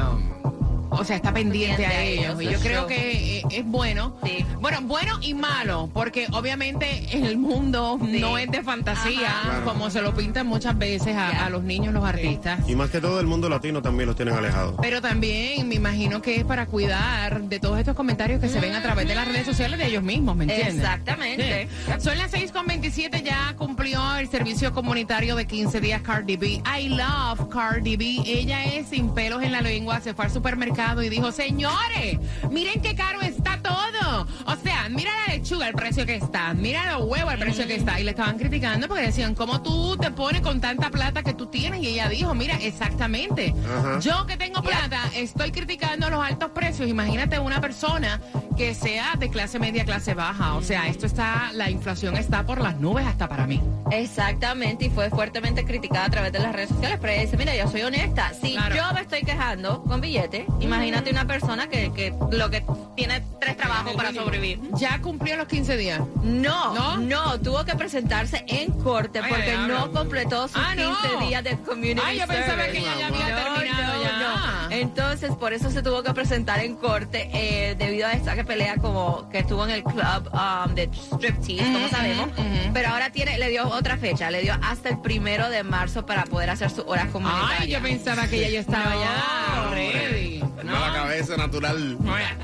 o 0.89 1.03
sea, 1.03 1.15
está 1.15 1.33
pendiente 1.33 1.85
a 1.85 2.01
ellos. 2.03 2.41
Y 2.41 2.45
yo 2.49 2.59
creo 2.59 2.87
que 2.87 3.39
eh, 3.39 3.43
es 3.51 3.65
bueno. 3.65 4.15
Sí. 4.23 4.45
Bueno, 4.59 4.79
bueno 4.81 5.17
y 5.21 5.33
malo, 5.33 5.89
porque 5.93 6.27
obviamente 6.31 7.05
el 7.11 7.37
mundo 7.37 7.97
Sí. 8.03 8.19
no 8.19 8.37
es 8.37 8.49
de 8.51 8.63
fantasía. 8.63 9.33
Claro. 9.43 9.65
como 9.65 9.89
se 9.89 10.01
lo 10.01 10.13
pintan 10.15 10.47
muchas 10.47 10.77
veces 10.77 11.15
a, 11.15 11.45
a 11.45 11.49
los 11.49 11.63
niños, 11.63 11.93
los 11.93 12.03
artistas. 12.05 12.67
Y 12.67 12.75
más 12.75 12.89
que 12.89 12.99
todo 13.01 13.19
el 13.19 13.27
mundo 13.27 13.49
latino 13.49 13.81
también 13.81 14.07
los 14.07 14.15
tienen 14.15 14.33
alejados. 14.35 14.75
Pero 14.81 15.01
también 15.01 15.67
me 15.67 15.75
imagino 15.75 16.21
que 16.21 16.35
es 16.37 16.43
para 16.43 16.65
cuidar 16.65 17.41
de 17.43 17.59
todos 17.59 17.77
estos 17.79 17.95
comentarios 17.95 18.39
que 18.41 18.49
se 18.49 18.59
ven 18.59 18.73
a 18.75 18.81
través 18.81 19.07
de 19.07 19.15
las 19.15 19.27
redes 19.27 19.45
sociales 19.45 19.79
de 19.79 19.87
ellos 19.87 20.03
mismos, 20.03 20.35
¿me 20.35 20.43
entiendes? 20.45 20.75
Exactamente. 20.75 21.67
Sí. 21.85 21.91
Son 21.99 22.17
las 22.17 22.31
6.27, 22.33 23.23
ya 23.23 23.53
cumplió 23.57 24.15
el 24.17 24.27
servicio 24.29 24.73
comunitario 24.73 25.35
de 25.35 25.45
15 25.45 25.79
días 25.81 26.01
Cardi 26.01 26.37
B. 26.37 26.61
I 26.79 26.89
love 26.89 27.47
Cardi 27.49 27.97
B. 27.97 28.21
Ella 28.25 28.65
es 28.65 28.87
sin 28.89 29.13
pelos 29.13 29.43
en 29.43 29.51
la 29.51 29.61
lengua, 29.61 29.99
se 30.01 30.13
fue 30.13 30.25
al 30.25 30.31
y 30.79 31.09
dijo, 31.09 31.33
señores, 31.33 32.19
miren 32.49 32.81
qué 32.81 32.95
caro 32.95 33.19
está 33.21 33.59
todo. 33.61 33.98
O 34.45 34.55
sea, 34.63 34.87
mira 34.89 35.11
la 35.27 35.33
lechuga, 35.33 35.67
el 35.67 35.75
precio 35.75 36.05
que 36.05 36.15
está, 36.15 36.53
mira 36.53 36.91
los 36.97 37.07
huevos, 37.07 37.33
el 37.33 37.39
precio 37.39 37.67
que 37.67 37.75
está. 37.75 37.99
Y 37.99 38.03
le 38.03 38.11
estaban 38.11 38.37
criticando 38.37 38.87
porque 38.87 39.03
decían, 39.03 39.35
¿cómo 39.35 39.61
tú 39.61 39.95
te 39.97 40.11
pones 40.11 40.41
con 40.41 40.59
tanta 40.61 40.89
plata 40.89 41.23
que 41.23 41.33
tú 41.33 41.47
tienes? 41.47 41.81
Y 41.81 41.87
ella 41.87 42.09
dijo, 42.09 42.33
mira, 42.33 42.55
exactamente. 42.55 43.53
Ajá. 43.79 43.99
Yo 43.99 44.25
que 44.25 44.37
tengo 44.37 44.61
plata, 44.61 44.99
estoy 45.15 45.51
criticando 45.51 46.09
los 46.09 46.23
altos 46.25 46.51
precios. 46.51 46.87
Imagínate 46.89 47.39
una 47.39 47.61
persona 47.61 48.19
que 48.57 48.73
sea 48.73 49.13
de 49.17 49.29
clase 49.29 49.59
media, 49.59 49.85
clase 49.85 50.13
baja. 50.13 50.55
O 50.55 50.61
sea, 50.61 50.87
esto 50.87 51.05
está, 51.05 51.51
la 51.53 51.69
inflación 51.69 52.15
está 52.17 52.45
por 52.45 52.59
las 52.61 52.77
nubes 52.79 53.05
hasta 53.05 53.27
para 53.29 53.45
mí. 53.47 53.61
Exactamente, 53.91 54.85
y 54.85 54.89
fue 54.89 55.09
fuertemente 55.09 55.65
criticada 55.65 56.05
a 56.05 56.09
través 56.09 56.31
de 56.31 56.39
las 56.39 56.53
redes 56.53 56.69
sociales, 56.69 56.97
pero 57.01 57.13
ella 57.13 57.21
dice, 57.23 57.37
mira, 57.37 57.55
yo 57.55 57.67
soy 57.67 57.81
honesta, 57.81 58.31
si 58.39 58.53
Claro. 58.53 58.75
yo 58.75 58.93
me 58.93 59.01
estoy 59.01 59.21
quejando 59.21 59.83
con 59.83 60.01
billetes, 60.01 60.45
imagínate 60.59 61.09
una 61.11 61.25
persona 61.25 61.67
que, 61.67 61.91
que 61.93 62.13
lo 62.31 62.49
que 62.49 62.63
tiene 62.95 63.21
tres 63.39 63.57
trabajos 63.57 63.95
para 64.03 64.13
sobrevivir. 64.13 64.59
Ya 64.75 64.99
cumplió 65.01 65.35
los 65.37 65.47
15 65.47 65.77
días. 65.77 66.01
No, 66.23 66.73
¿No? 66.73 66.97
no, 66.97 67.39
tuvo 67.39 67.63
que 67.65 67.75
presentarse 67.75 68.43
en 68.47 68.71
corte 68.71 69.19
Ay, 69.23 69.29
porque 69.29 69.57
no 69.67 69.91
completó 69.91 70.47
sus 70.47 70.57
Ah, 70.57 70.75
no. 70.75 70.97
15 71.01 71.25
días 71.27 71.43
de 71.43 71.57
community 71.57 72.01
Ay, 72.03 72.19
yo 72.19 72.27
pensaba 72.27 72.63
service. 72.63 72.71
que 72.71 72.77
ella 72.79 72.95
ya 72.99 73.07
había 73.07 73.29
No, 73.29 73.53
terminado 73.55 74.03
ya. 74.03 74.19
no. 74.19 74.71
Entonces, 74.71 75.31
por 75.35 75.53
eso 75.53 75.71
se 75.71 75.81
tuvo 75.81 76.03
que 76.03 76.13
presentar 76.13 76.59
en 76.59 76.75
corte 76.75 77.29
eh, 77.33 77.75
debido 77.77 78.07
a 78.07 78.13
esta 78.13 78.35
que 78.35 78.43
pelea 78.43 78.77
como 78.77 79.27
que 79.29 79.39
estuvo 79.39 79.63
en 79.65 79.71
el 79.71 79.83
club 79.83 80.29
um, 80.31 80.73
de 80.75 80.89
striptease, 80.93 81.63
como 81.73 81.89
sabemos. 81.89 82.29
Pero 82.73 82.89
ahora 82.89 83.11
tiene, 83.11 83.37
le 83.39 83.49
dio 83.49 83.67
otra 83.67 83.97
fecha, 83.97 84.29
le 84.29 84.41
dio 84.41 84.53
hasta 84.61 84.89
el 84.89 84.99
primero 85.01 85.49
de 85.49 85.63
marzo 85.63 86.05
para 86.05 86.23
poder 86.25 86.51
hacer 86.51 86.69
sus 86.69 86.85
horas 86.87 87.07
comunitarias. 87.07 87.61
Ay, 87.61 87.69
yo 87.71 87.81
pensaba 87.81 88.27
que 88.27 88.39
ya 88.39 88.49
yo 88.49 88.59
estaba 88.59 88.93
ya 88.95 89.69
ready. 89.71 90.28
No, 90.63 90.79
la 90.79 90.93
cabeza 90.93 91.35
natural. 91.37 91.97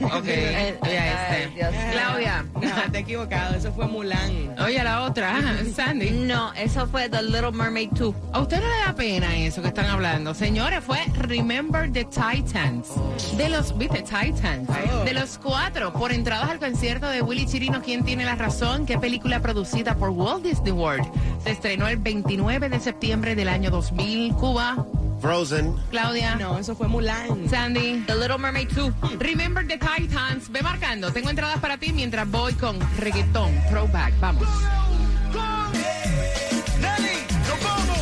Ok, 0.12 0.24
Eh, 0.26 0.78
oye, 0.82 0.98
ay, 0.98 1.42
este. 1.42 1.54
Dios 1.56 1.72
mío. 1.72 1.80
Claudia. 1.92 2.44
No, 2.54 2.90
te 2.92 2.98
he 2.98 3.00
equivocado, 3.00 3.54
eso 3.54 3.72
fue 3.72 3.86
Mulan. 3.86 4.54
Oye, 4.64 4.82
la 4.82 5.02
otra, 5.02 5.36
ajá, 5.36 5.54
Sandy. 5.74 6.10
No, 6.10 6.52
eso 6.54 6.86
fue 6.86 7.08
The 7.08 7.22
Little 7.22 7.52
Mermaid 7.52 7.90
2. 7.92 8.14
¿A 8.32 8.40
usted 8.40 8.60
no 8.60 8.68
le 8.68 8.86
da 8.86 8.94
pena 8.94 9.36
eso 9.36 9.60
que 9.62 9.68
están 9.68 9.86
hablando? 9.86 10.34
Señores, 10.34 10.82
fue 10.84 10.98
Remember 11.14 11.90
the 11.92 12.04
Titans. 12.04 12.88
De 13.36 13.48
los, 13.48 13.76
¿viste? 13.76 14.02
Titans. 14.02 14.68
Oh. 14.68 15.04
De 15.04 15.12
los 15.12 15.38
cuatro, 15.38 15.92
por 15.92 16.12
entradas 16.12 16.50
al 16.50 16.58
concierto 16.58 17.06
de 17.08 17.22
Willy 17.22 17.46
Chirino, 17.46 17.82
¿quién 17.82 18.04
tiene 18.04 18.24
la 18.24 18.34
razón? 18.36 18.86
¿Qué 18.86 18.98
película 18.98 19.40
producida 19.40 19.94
por 19.96 20.10
Walt 20.10 20.44
Disney 20.44 20.72
World? 20.72 21.06
Se 21.44 21.50
estrenó 21.50 21.88
el 21.88 21.96
29 21.98 22.68
de 22.68 22.80
septiembre 22.80 23.34
del 23.34 23.48
año 23.48 23.70
2000. 23.70 24.34
Cuba, 24.34 24.86
Frozen. 25.20 25.76
Claudia, 25.90 26.36
No, 26.36 26.58
eso 26.58 26.74
fue 26.74 26.88
Mulan. 26.88 27.48
Sandy. 27.48 28.02
The 28.06 28.14
Little 28.14 28.38
Mermaid 28.38 28.68
2. 28.72 28.92
Remember 29.18 29.66
the 29.66 29.78
Titans. 29.78 30.50
Ve 30.50 30.62
marcando. 30.62 31.12
Tengo 31.12 31.30
entradas 31.30 31.58
para 31.60 31.76
ti 31.78 31.92
mientras 31.92 32.28
voy 32.30 32.54
con 32.54 32.78
reggaetón, 32.98 33.52
throwback. 33.68 34.18
Vamos. 34.20 34.48
Nelly, 36.80 37.26
nos 37.48 37.62
vamos. 37.62 37.98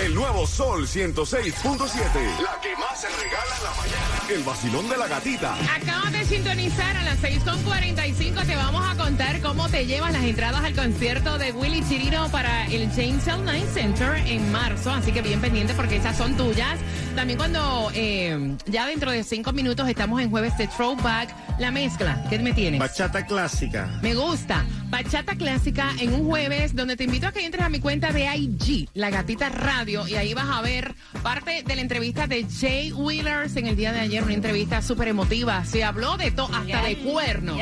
El 0.00 0.14
nuevo 0.14 0.46
Sol 0.46 0.86
106.7. 0.86 2.40
La 2.42 2.60
que 2.60 2.76
más 2.76 3.00
se 3.00 3.08
regala 3.08 3.56
en 3.58 3.64
la 3.64 3.70
mañana. 3.70 4.13
El 4.30 4.42
vacilón 4.42 4.88
de 4.88 4.96
la 4.96 5.06
gatita. 5.06 5.54
Acabas 5.74 6.10
de 6.12 6.24
sintonizar 6.24 6.96
a 6.96 7.04
las 7.04 7.20
6.45. 7.20 8.46
Te 8.46 8.56
vamos 8.56 8.82
a 8.86 8.96
contar 8.96 9.40
cómo 9.40 9.68
te 9.68 9.84
llevas 9.84 10.12
las 10.12 10.24
entradas 10.24 10.64
al 10.64 10.74
concierto 10.74 11.36
de 11.36 11.52
Willy 11.52 11.86
Chirino 11.86 12.30
para 12.30 12.64
el 12.66 12.88
James 12.90 13.26
L. 13.28 13.42
Knight 13.42 13.68
Center 13.74 14.16
en 14.26 14.50
marzo. 14.50 14.92
Así 14.92 15.12
que 15.12 15.20
bien 15.20 15.42
pendiente 15.42 15.74
porque 15.74 15.96
esas 15.96 16.16
son 16.16 16.36
tuyas. 16.38 16.78
También 17.14 17.38
cuando 17.38 17.90
eh, 17.94 18.56
ya 18.66 18.86
dentro 18.86 19.10
de 19.10 19.22
cinco 19.24 19.52
minutos 19.52 19.88
estamos 19.88 20.20
en 20.22 20.30
jueves 20.30 20.56
de 20.56 20.68
Throwback, 20.68 21.34
la 21.58 21.70
mezcla. 21.70 22.24
¿Qué 22.30 22.38
me 22.38 22.54
tienes? 22.54 22.80
Bachata 22.80 23.26
clásica. 23.26 23.98
Me 24.02 24.14
gusta. 24.14 24.64
Bachata 24.94 25.34
clásica 25.34 25.90
en 25.98 26.14
un 26.14 26.24
jueves 26.24 26.76
donde 26.76 26.96
te 26.96 27.02
invito 27.02 27.26
a 27.26 27.32
que 27.32 27.44
entres 27.44 27.64
a 27.64 27.68
mi 27.68 27.80
cuenta 27.80 28.12
de 28.12 28.24
IG, 28.36 28.88
La 28.94 29.10
Gatita 29.10 29.48
Radio, 29.48 30.06
y 30.06 30.14
ahí 30.14 30.34
vas 30.34 30.48
a 30.48 30.60
ver 30.62 30.94
parte 31.20 31.64
de 31.66 31.74
la 31.74 31.82
entrevista 31.82 32.28
de 32.28 32.46
Jay 32.48 32.92
Wheelers 32.92 33.56
en 33.56 33.66
el 33.66 33.74
día 33.74 33.92
de 33.92 33.98
ayer, 33.98 34.13
una 34.22 34.34
entrevista 34.34 34.82
súper 34.82 35.08
emotiva. 35.08 35.64
Se 35.64 35.84
habló 35.84 36.16
de 36.16 36.30
todo, 36.30 36.54
hasta 36.54 36.82
de 36.82 36.96
cuernos. 36.98 37.58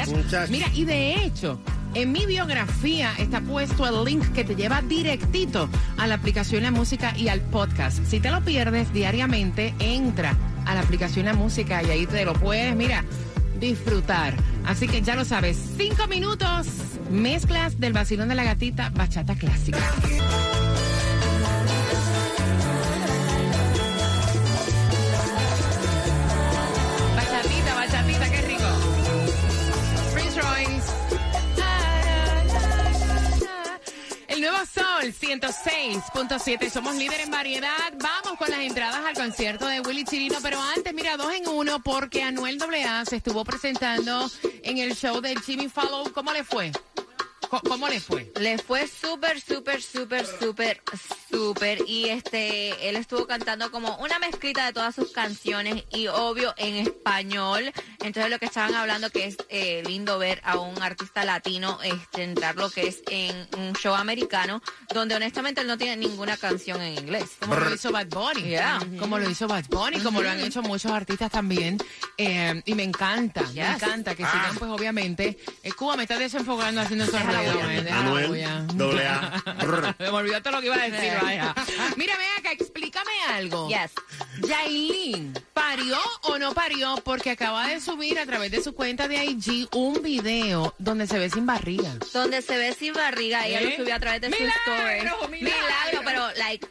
Mira, 0.50 0.68
y 0.74 0.84
de 0.84 1.24
hecho, 1.24 1.58
en 1.94 2.12
mi 2.12 2.26
biografía 2.26 3.12
está 3.18 3.40
puesto 3.40 3.86
el 3.86 4.04
link 4.04 4.32
que 4.32 4.44
te 4.44 4.54
lleva 4.54 4.82
directito 4.82 5.68
a 5.98 6.06
la 6.06 6.14
aplicación 6.14 6.62
La 6.62 6.70
Música 6.70 7.14
y 7.16 7.28
al 7.28 7.40
podcast. 7.40 8.04
Si 8.06 8.20
te 8.20 8.30
lo 8.30 8.42
pierdes 8.42 8.92
diariamente, 8.92 9.74
entra 9.78 10.36
a 10.66 10.74
la 10.74 10.80
aplicación 10.80 11.26
La 11.26 11.34
Música 11.34 11.82
y 11.82 11.90
ahí 11.90 12.06
te 12.06 12.24
lo 12.24 12.32
puedes, 12.34 12.74
mira, 12.74 13.04
disfrutar. 13.60 14.34
Así 14.64 14.88
que 14.88 15.02
ya 15.02 15.16
lo 15.16 15.24
sabes, 15.24 15.58
cinco 15.76 16.06
minutos, 16.08 16.66
mezclas 17.10 17.78
del 17.78 17.92
vacilón 17.92 18.28
de 18.28 18.34
la 18.36 18.44
gatita, 18.44 18.90
bachata 18.90 19.34
clásica. 19.34 19.78
Qué 28.18 28.42
rico. 28.42 28.64
Prince 30.12 30.40
Royce. 30.40 30.92
El 34.28 34.40
nuevo 34.40 34.56
Sol 34.66 35.12
106.7. 35.12 36.70
Somos 36.70 36.94
líder 36.96 37.20
en 37.20 37.30
variedad. 37.30 37.92
Vamos 37.98 38.38
con 38.38 38.50
las 38.50 38.60
entradas 38.60 39.00
al 39.04 39.14
concierto 39.14 39.66
de 39.66 39.80
Willy 39.80 40.04
Chirino. 40.04 40.38
Pero 40.42 40.60
antes, 40.60 40.92
mira, 40.94 41.16
dos 41.16 41.32
en 41.32 41.48
uno, 41.48 41.82
porque 41.82 42.22
Anuel 42.22 42.58
AA 42.62 43.04
se 43.04 43.16
estuvo 43.16 43.44
presentando 43.44 44.30
en 44.62 44.78
el 44.78 44.94
show 44.94 45.20
de 45.20 45.34
Jimmy 45.36 45.68
Fallon. 45.68 46.10
¿Cómo 46.12 46.32
le 46.32 46.44
fue? 46.44 46.72
¿Cómo 47.60 47.88
le 47.88 48.00
fue? 48.00 48.32
Le 48.40 48.58
fue 48.58 48.86
súper, 48.88 49.40
súper, 49.40 49.82
súper, 49.82 50.26
súper 50.26 50.82
súper 51.32 51.82
y 51.86 52.08
este 52.08 52.88
él 52.88 52.96
estuvo 52.96 53.26
cantando 53.26 53.70
como 53.70 53.96
una 53.96 54.18
mezclita 54.18 54.66
de 54.66 54.72
todas 54.72 54.94
sus 54.94 55.12
canciones 55.12 55.84
y 55.90 56.06
obvio 56.08 56.54
en 56.56 56.76
español. 56.76 57.72
Entonces 58.00 58.30
lo 58.30 58.38
que 58.38 58.46
estaban 58.46 58.74
hablando 58.74 59.10
que 59.10 59.26
es 59.26 59.36
eh, 59.48 59.82
lindo 59.86 60.18
ver 60.18 60.40
a 60.44 60.58
un 60.58 60.80
artista 60.82 61.24
latino 61.24 61.78
este, 61.82 62.24
entrar 62.24 62.56
lo 62.56 62.70
que 62.70 62.88
es 62.88 63.02
en 63.10 63.48
un 63.58 63.72
show 63.74 63.94
americano 63.94 64.62
donde 64.92 65.14
honestamente 65.14 65.62
él 65.62 65.66
no 65.66 65.78
tiene 65.78 65.96
ninguna 65.96 66.36
canción 66.36 66.80
en 66.80 66.98
inglés. 66.98 67.30
Como 67.40 67.56
lo 67.56 67.74
hizo 67.74 67.90
Bad 67.90 68.08
Bunny. 68.08 68.42
Yeah. 68.42 68.78
Como 68.98 69.18
lo 69.18 69.28
hizo 69.28 69.48
Bad 69.48 69.64
Bunny, 69.68 70.00
como 70.00 70.22
lo 70.22 70.30
han 70.30 70.40
hecho 70.40 70.62
muchos 70.62 70.92
artistas 70.92 71.30
también. 71.30 71.78
Eh, 72.18 72.62
y 72.66 72.74
me 72.74 72.82
encanta, 72.82 73.42
me 73.54 73.66
encanta 73.66 74.14
que 74.14 74.24
sigan, 74.24 74.56
pues 74.58 74.70
obviamente. 74.70 75.38
Eh, 75.62 75.72
Cuba 75.72 75.96
me 75.96 76.02
está 76.02 76.18
desenfocando 76.18 76.80
haciendo 76.80 77.04
esos 77.04 77.24
Anuel, 77.48 78.66
doble 78.74 79.06
A. 79.06 79.42
Me 79.98 80.08
olvidó 80.08 80.42
todo 80.42 80.54
lo 80.54 80.60
que 80.60 80.66
iba 80.66 80.76
a 80.76 80.88
decir, 80.88 81.12
vaya. 81.20 81.54
Mira, 81.96 82.16
ven 82.16 82.26
acá, 82.38 82.52
explícame 82.52 83.10
algo. 83.30 83.68
Yes. 83.68 83.92
Yailin, 84.46 85.32
¿parió 85.52 85.98
o 86.22 86.38
no 86.38 86.52
parió? 86.54 86.96
Porque 87.04 87.30
acaba 87.30 87.66
de 87.68 87.80
subir 87.80 88.18
a 88.18 88.26
través 88.26 88.50
de 88.50 88.62
su 88.62 88.74
cuenta 88.74 89.08
de 89.08 89.24
IG 89.24 89.68
un 89.74 90.02
video 90.02 90.74
donde 90.78 91.06
se 91.06 91.18
ve 91.18 91.30
sin 91.30 91.46
barriga. 91.46 91.90
Donde 92.12 92.42
se 92.42 92.56
ve 92.56 92.74
sin 92.74 92.92
barriga, 92.94 93.46
ella 93.46 93.60
¿Eh? 93.60 93.64
lo 93.70 93.76
subió 93.76 93.94
a 93.94 94.00
través 94.00 94.20
de 94.20 94.28
Milagro, 94.28 94.52
su 94.64 94.70
story. 94.72 95.40
milagro. 95.42 96.00
pero 96.04 96.26
like 96.36 96.66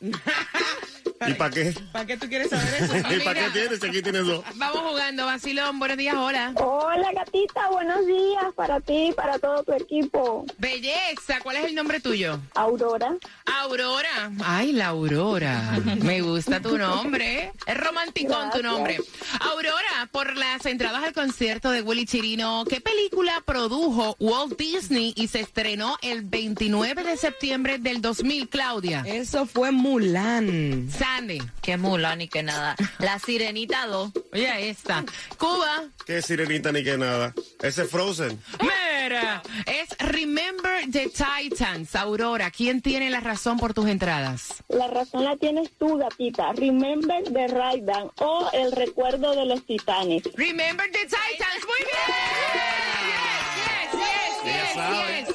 ¿Y 1.27 1.33
para 1.33 1.49
qué? 1.49 1.73
¿Para 1.91 2.05
qué 2.05 2.17
tú 2.17 2.27
quieres 2.27 2.49
saber 2.49 2.83
eso? 2.83 2.95
¿Y 3.15 3.19
para 3.21 3.45
qué 3.45 3.49
tienes? 3.51 3.83
Aquí 3.83 4.01
tienes 4.01 4.25
dos. 4.25 4.43
Vamos 4.55 4.79
jugando, 4.79 5.25
vacilón. 5.25 5.79
Buenos 5.79 5.97
días, 5.97 6.15
hola. 6.15 6.53
Hola 6.55 7.11
gatita, 7.13 7.69
buenos 7.69 8.05
días 8.05 8.45
para 8.55 8.79
ti, 8.81 9.13
para 9.15 9.39
todo 9.39 9.63
tu 9.63 9.73
equipo. 9.73 10.45
Belleza, 10.57 11.39
¿cuál 11.41 11.57
es 11.57 11.65
el 11.65 11.75
nombre 11.75 11.99
tuyo? 11.99 12.39
Aurora, 12.53 13.15
Aurora. 13.45 14.31
Ay, 14.43 14.73
la 14.73 14.87
Aurora. 14.87 15.79
Me 16.01 16.21
gusta 16.21 16.59
tu 16.59 16.77
nombre. 16.77 17.51
Es 17.65 17.77
romanticón 17.77 18.51
tu 18.51 18.61
nombre. 18.61 18.99
Aurora, 19.39 20.09
por 20.11 20.35
las 20.35 20.65
entradas 20.65 21.03
al 21.03 21.13
concierto 21.13 21.71
de 21.71 21.81
Willy 21.81 22.05
Chirino, 22.05 22.65
¿qué 22.69 22.81
película 22.81 23.41
produjo 23.45 24.15
Walt 24.19 24.57
Disney 24.57 25.13
y 25.15 25.27
se 25.27 25.39
estrenó 25.39 25.97
el 26.01 26.23
29 26.23 27.03
de 27.03 27.17
septiembre 27.17 27.79
del 27.79 28.01
2000, 28.01 28.49
Claudia? 28.49 29.03
Eso 29.05 29.45
fue 29.45 29.71
Mulan. 29.71 30.89
Sandy. 31.15 31.41
Qué 31.61 31.77
mula 31.77 32.15
ni 32.15 32.27
que 32.27 32.43
nada. 32.43 32.75
La 32.99 33.19
Sirenita 33.19 33.87
2. 33.87 34.11
Oye, 34.33 34.69
esta. 34.69 35.03
Cuba. 35.37 35.85
¿Qué 36.05 36.21
sirenita 36.21 36.71
ni 36.73 36.83
qué 36.83 36.97
nada? 36.97 37.33
Ese 37.61 37.83
es 37.83 37.89
Frozen. 37.89 38.37
Mira, 38.59 39.41
es 39.65 39.97
Remember 39.99 40.91
the 40.91 41.09
Titans. 41.09 41.95
Aurora, 41.95 42.51
¿quién 42.51 42.81
tiene 42.81 43.09
la 43.09 43.21
razón 43.21 43.57
por 43.57 43.73
tus 43.73 43.87
entradas? 43.87 44.63
la 44.67 44.87
razón 44.87 45.23
la 45.23 45.37
tienes 45.37 45.69
tú 45.77 45.97
gatita. 45.97 46.51
Remember 46.51 47.23
the 47.23 47.47
Raidan 47.47 48.11
o 48.19 48.49
el 48.51 48.73
recuerdo 48.73 49.35
de 49.35 49.45
los 49.45 49.65
titanes. 49.65 50.23
Remember 50.35 50.85
the 50.91 50.99
Titans. 51.05 51.65
Muy 51.65 51.85
bien. 51.85 53.24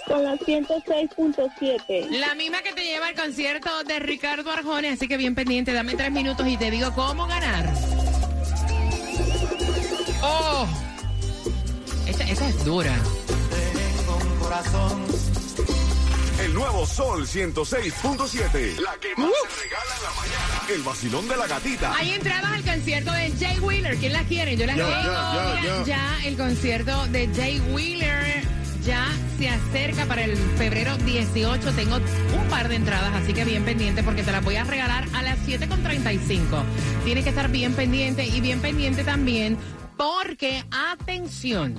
Con 0.07 0.22
la 0.24 0.35
106.7. 0.37 2.11
La 2.11 2.35
misma 2.35 2.62
que 2.62 2.72
te 2.72 2.85
lleva 2.85 3.07
al 3.07 3.14
concierto 3.14 3.85
de 3.85 3.98
Ricardo 3.98 4.50
Arjona, 4.50 4.92
así 4.92 5.09
que 5.09 5.16
bien 5.16 5.35
pendiente, 5.35 5.72
dame 5.72 5.94
tres 5.94 6.12
minutos 6.12 6.46
y 6.46 6.57
te 6.57 6.70
digo 6.70 6.92
cómo 6.94 7.26
ganar. 7.26 7.72
¡Oh! 10.22 10.66
Esa, 12.07 12.24
esa 12.24 12.48
es 12.48 12.64
dura. 12.64 12.94
El 16.42 16.55
nuevo 16.55 16.87
Sol 16.87 17.26
106.7. 17.26 18.79
La 18.81 18.96
que 18.98 19.14
más 19.16 19.31
se 19.31 19.62
regala 19.62 19.96
en 19.96 20.03
la 20.03 20.11
mañana. 20.11 20.62
El 20.74 20.83
vacilón 20.83 21.29
de 21.29 21.37
la 21.37 21.46
gatita. 21.46 21.94
Hay 21.96 22.11
entradas 22.11 22.53
al 22.53 22.62
concierto 22.62 23.12
de 23.12 23.33
Jay 23.38 23.59
Wheeler. 23.61 23.96
¿Quién 23.96 24.12
las 24.12 24.26
quiere? 24.26 24.57
Yo 24.57 24.66
las 24.66 24.76
tengo. 24.76 25.87
Ya 25.87 26.18
el 26.24 26.37
concierto 26.37 27.07
de 27.07 27.29
Jay 27.35 27.61
Wheeler 27.72 28.42
ya 28.85 29.07
se 29.40 29.48
acerca 29.48 30.05
para 30.05 30.22
el 30.22 30.37
febrero 30.37 30.98
18. 30.98 31.72
Tengo 31.72 31.96
un 31.96 32.48
par 32.50 32.68
de 32.68 32.74
entradas, 32.74 33.11
así 33.14 33.33
que 33.33 33.46
bien 33.46 33.64
pendiente 33.64 34.03
porque 34.03 34.22
te 34.22 34.33
las 34.33 34.44
voy 34.44 34.57
a 34.57 34.64
regalar 34.64 35.07
a 35.14 35.22
las 35.22 35.38
7.35. 35.48 36.62
Tienes 37.07 37.24
que 37.24 37.31
estar 37.31 37.50
bien 37.50 37.72
pendiente 37.72 38.26
y 38.26 38.42
bien 38.42 38.61
pendiente 38.61 39.03
también 39.03 39.57
porque, 39.96 40.62
atención, 40.70 41.74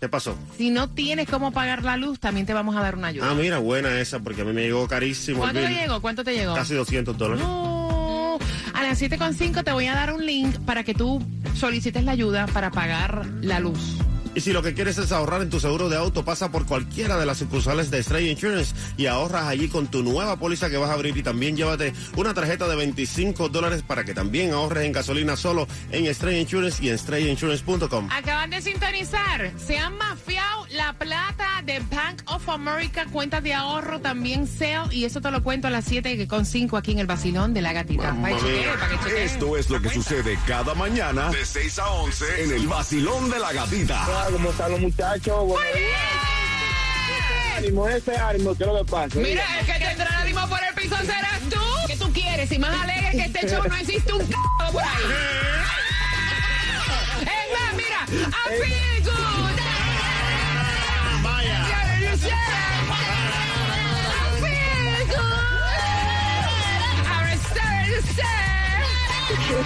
¿Qué 0.00 0.08
pasó? 0.08 0.36
si 0.56 0.70
no 0.70 0.90
tienes 0.90 1.28
cómo 1.28 1.52
pagar 1.52 1.84
la 1.84 1.96
luz, 1.96 2.18
también 2.18 2.46
te 2.46 2.52
vamos 2.52 2.74
a 2.74 2.80
dar 2.80 2.96
una 2.96 3.08
ayuda. 3.08 3.30
Ah, 3.30 3.34
mira, 3.34 3.58
buena 3.58 4.00
esa, 4.00 4.18
porque 4.18 4.42
a 4.42 4.44
mí 4.44 4.52
me 4.52 4.62
llegó 4.62 4.88
carísimo. 4.88 5.38
¿Cuánto 5.38 5.60
te 5.60 5.68
llegó? 5.68 6.00
¿Cuánto 6.00 6.24
te 6.24 6.34
llegó? 6.34 6.54
Casi 6.54 6.74
200 6.74 7.16
dólares. 7.16 7.44
No. 7.44 8.38
A 8.74 8.82
las 8.82 9.00
7.5 9.00 9.62
te 9.62 9.70
voy 9.70 9.86
a 9.86 9.94
dar 9.94 10.12
un 10.12 10.26
link 10.26 10.58
para 10.66 10.82
que 10.82 10.94
tú 10.94 11.24
solicites 11.54 12.02
la 12.02 12.10
ayuda 12.10 12.48
para 12.48 12.72
pagar 12.72 13.24
la 13.40 13.60
luz. 13.60 13.98
Y 14.34 14.40
si 14.40 14.52
lo 14.52 14.62
que 14.62 14.74
quieres 14.74 14.98
es 14.98 15.12
ahorrar 15.12 15.42
en 15.42 15.50
tu 15.50 15.60
seguro 15.60 15.88
de 15.88 15.96
auto, 15.96 16.24
pasa 16.24 16.50
por 16.50 16.66
cualquiera 16.66 17.18
de 17.18 17.26
las 17.26 17.38
sucursales 17.38 17.90
de 17.90 18.02
Stray 18.02 18.30
Insurance 18.30 18.74
y 18.96 19.06
ahorras 19.06 19.44
allí 19.44 19.68
con 19.68 19.86
tu 19.86 20.02
nueva 20.02 20.36
póliza 20.36 20.70
que 20.70 20.76
vas 20.76 20.90
a 20.90 20.94
abrir 20.94 21.16
y 21.16 21.22
también 21.22 21.56
llévate 21.56 21.92
una 22.16 22.34
tarjeta 22.34 22.66
de 22.66 22.76
25 22.76 23.48
dólares 23.48 23.82
para 23.86 24.04
que 24.04 24.14
también 24.14 24.52
ahorres 24.52 24.84
en 24.84 24.92
gasolina 24.92 25.36
solo 25.36 25.68
en 25.92 26.12
Stray 26.12 26.40
Insurance 26.40 26.84
y 26.84 26.88
en 26.90 26.98
strayinsurance.com. 26.98 28.08
Acaban 28.10 28.50
de 28.50 28.60
sintonizar. 28.60 29.52
Se 29.58 29.78
han 29.78 29.96
mafiado 29.96 30.66
la 30.70 30.92
plata 30.94 31.62
de 31.64 31.78
Bank 31.90 32.22
of 32.26 32.48
America, 32.48 33.06
cuentas 33.12 33.42
de 33.42 33.54
ahorro, 33.54 34.00
también 34.00 34.46
Cell. 34.46 34.90
Y 34.90 35.04
eso 35.04 35.20
te 35.20 35.30
lo 35.30 35.42
cuento 35.42 35.68
a 35.68 35.70
las 35.70 35.90
7.5 35.90 36.78
aquí 36.78 36.92
en 36.92 36.98
el 36.98 37.06
Vacilón 37.06 37.54
de 37.54 37.62
la 37.62 37.72
Gatita. 37.72 38.16
Esto 39.16 39.56
es 39.56 39.70
lo 39.70 39.80
que 39.80 39.90
sucede 39.90 40.38
cada 40.46 40.74
mañana 40.74 41.30
de 41.30 41.44
6 41.44 41.78
a 41.78 41.88
11 41.90 42.44
en 42.44 42.52
el 42.52 42.66
vacilón 42.66 43.30
de 43.30 43.38
la 43.38 43.52
gatita. 43.52 44.23
¿Cómo 44.32 44.50
están 44.50 44.70
los 44.72 44.80
muchachos? 44.80 45.46
Buenos 45.46 45.74
días. 45.74 46.00
Ánimo, 47.58 47.86
ese 47.88 48.16
ánimo, 48.16 48.54
¿qué 48.56 48.64
es 48.64 48.68
lo 48.68 48.78
que 48.78 48.84
pasa? 48.90 49.18
Mira, 49.18 49.44
el 49.60 49.66
que 49.66 49.72
tendrá 49.72 50.08
el 50.08 50.14
ánimo 50.14 50.48
por 50.48 50.58
el 50.66 50.74
piso 50.74 50.96
serás 50.96 51.40
tú. 51.50 51.60
¿Qué 51.86 51.96
tú 51.96 52.10
quieres? 52.12 52.50
Y 52.50 52.58
más 52.58 52.74
alegre 52.82 53.10
que 53.12 53.22
este 53.24 53.46
show 53.48 53.62
no 53.68 53.76
existe 53.76 54.12
un 54.12 54.26
c 54.26 54.34
por 54.72 54.82
ahí. 54.82 55.04
Es 57.20 57.52
más, 57.52 57.74
mira, 57.76 58.06
I 58.08 58.12
feel 58.60 59.02
good. 59.04 59.58
Vaya. 61.22 61.66
Yeah, 61.68 62.00
you 62.00 62.16
say. 62.16 62.32
I 62.32 62.34
feel 64.40 65.06
good. 65.14 65.78
I'm 67.06 67.38
sorry 67.54 67.86
to 67.92 68.00
say. 68.14 68.34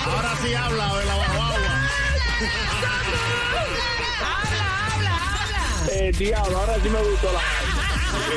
Ahora 0.05 0.33
sí 0.43 0.51
habla 0.55 0.87
de 0.99 1.05
la 1.07 1.15
guagua. 1.15 1.49
Eh, 6.01 6.13
diablo, 6.17 6.57
ahora 6.57 6.77
sí 6.81 6.89
me 6.89 7.03
gustó 7.03 7.27
la. 7.33 7.41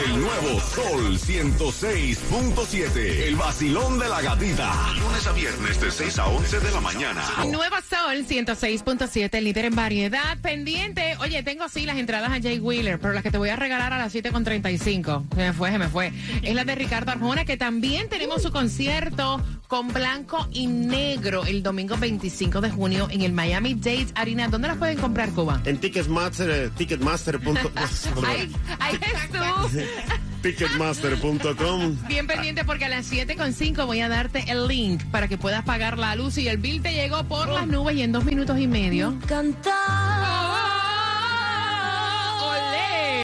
El 0.04 0.20
nuevo 0.20 0.60
Sol 0.62 1.20
106.7. 1.20 3.28
El 3.28 3.36
vacilón 3.36 4.00
de 4.00 4.10
la 4.10 4.20
gatita. 4.20 4.74
Lunes 4.98 5.28
a 5.28 5.32
viernes 5.32 5.80
de 5.80 5.92
6 5.92 6.20
a 6.20 6.26
11 6.26 6.60
de 6.60 6.72
la 6.72 6.82
mañana. 6.82 7.22
Nuevo 7.46 7.76
Sol 7.88 8.26
106.7, 8.28 9.40
líder 9.42 9.66
en 9.66 9.76
variedad. 9.76 10.40
Pendiente. 10.42 11.16
Oye, 11.20 11.44
tengo 11.44 11.70
sí 11.70 11.86
las 11.86 11.98
entradas 11.98 12.32
a 12.32 12.42
Jay 12.42 12.58
Wheeler, 12.60 13.00
pero 13.00 13.14
las 13.14 13.22
que 13.22 13.30
te 13.30 13.38
voy 13.38 13.50
a 13.50 13.56
regalar 13.56 13.94
a 13.94 14.00
las 14.00 14.16
7.35. 14.16 15.30
Se 15.30 15.36
me 15.36 15.54
fue, 15.54 15.72
se 15.72 15.78
me 15.78 15.88
fue. 15.88 16.12
Es 16.42 16.56
la 16.56 16.64
de 16.64 16.74
Ricardo 16.74 17.12
Arjona, 17.12 17.46
que 17.46 17.58
también 17.58 18.10
tenemos 18.10 18.42
su 18.42 18.52
concierto 18.52 19.40
con 19.72 19.88
blanco 19.88 20.50
y 20.52 20.68
negro 20.68 21.46
el 21.46 21.64
domingo 21.64 21.96
25 21.96 22.60
de 22.60 22.72
junio 22.72 23.08
en 23.10 23.22
el 23.22 23.32
Miami 23.32 23.74
Dade 23.74 24.08
Arena. 24.16 24.50
¿Dónde 24.50 24.68
las 24.68 24.76
pueden 24.76 24.98
comprar, 24.98 25.30
Cuba? 25.30 25.62
En 25.64 25.78
Ticketmaster, 25.78 26.50
eh, 26.50 26.70
Ticketmaster.com. 26.76 27.56
Ahí, 28.26 28.54
ahí 28.80 29.00
es 29.02 29.32
tú. 29.32 29.80
Ticketmaster.com. 30.42 31.96
Bien 32.06 32.28
pendiente 32.28 32.66
porque 32.66 32.84
a 32.84 32.90
las 32.90 33.10
7.5 33.10 33.86
voy 33.86 34.02
a 34.02 34.10
darte 34.10 34.44
el 34.52 34.68
link 34.68 35.06
para 35.06 35.30
que 35.30 35.38
puedas 35.38 35.64
pagar 35.64 35.98
la 35.98 36.16
luz 36.16 36.38
y 36.38 36.50
el 36.50 36.58
bill 36.58 36.82
te 36.82 36.92
llegó 36.92 37.24
por 37.24 37.48
las 37.48 37.66
nubes 37.66 37.96
y 37.96 38.02
en 38.02 38.12
dos 38.12 38.26
minutos 38.26 38.60
y 38.60 38.68
medio. 38.68 39.18
Cantar. 39.26 40.81